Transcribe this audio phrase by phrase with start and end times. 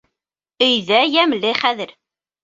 [0.67, 1.93] Өйҙә йәмле хәҙер.